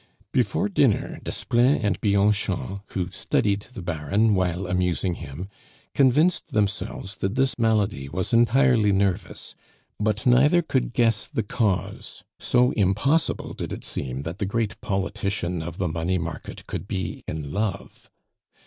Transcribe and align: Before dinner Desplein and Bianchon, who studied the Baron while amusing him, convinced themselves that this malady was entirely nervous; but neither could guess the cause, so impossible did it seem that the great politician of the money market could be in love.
Before 0.31 0.67
dinner 0.67 1.19
Desplein 1.23 1.77
and 1.85 2.01
Bianchon, 2.01 2.81
who 2.87 3.11
studied 3.11 3.67
the 3.73 3.83
Baron 3.83 4.33
while 4.33 4.65
amusing 4.65 5.13
him, 5.13 5.47
convinced 5.93 6.53
themselves 6.53 7.17
that 7.17 7.35
this 7.35 7.53
malady 7.59 8.09
was 8.09 8.33
entirely 8.33 8.91
nervous; 8.91 9.53
but 9.99 10.25
neither 10.25 10.63
could 10.63 10.93
guess 10.93 11.27
the 11.27 11.43
cause, 11.43 12.23
so 12.39 12.71
impossible 12.71 13.53
did 13.53 13.71
it 13.71 13.83
seem 13.83 14.23
that 14.23 14.39
the 14.39 14.47
great 14.47 14.81
politician 14.81 15.61
of 15.61 15.77
the 15.77 15.87
money 15.87 16.17
market 16.17 16.65
could 16.65 16.87
be 16.87 17.23
in 17.27 17.53
love. 17.53 18.09